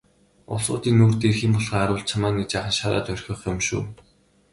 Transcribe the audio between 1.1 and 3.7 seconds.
дээр хэн болохоо харуулж чамайг нэг жаахан шараад орхих юм